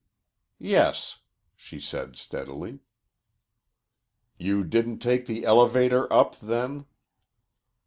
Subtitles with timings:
[0.57, 1.19] "Yes,"
[1.55, 2.79] she said steadily.
[4.39, 6.87] "You didn't take the elevator up, then?"